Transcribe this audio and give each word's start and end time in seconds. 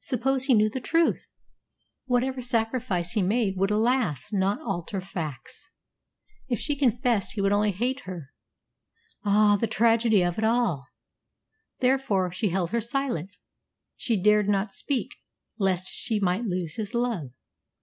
Suppose 0.00 0.44
he 0.44 0.54
knew 0.54 0.70
the 0.70 0.80
truth! 0.80 1.28
Whatever 2.06 2.40
sacrifice 2.40 3.12
he 3.12 3.20
made 3.20 3.58
would, 3.58 3.70
alas! 3.70 4.32
not 4.32 4.62
alter 4.62 4.98
facts. 4.98 5.72
If 6.48 6.58
she 6.58 6.74
confessed, 6.74 7.32
he 7.32 7.42
would 7.42 7.52
only 7.52 7.72
hate 7.72 8.04
her. 8.06 8.32
Ah, 9.26 9.58
the 9.60 9.66
tragedy 9.66 10.22
of 10.24 10.38
it 10.38 10.44
all! 10.44 10.86
Therefore 11.80 12.32
she 12.32 12.48
held 12.48 12.70
her 12.70 12.80
silence; 12.80 13.40
she 13.94 14.16
dared 14.18 14.48
not 14.48 14.72
speak 14.72 15.16
lest 15.58 15.90
she 15.90 16.18
might 16.18 16.46
lose 16.46 16.76
his 16.76 16.94
love. 16.94 17.32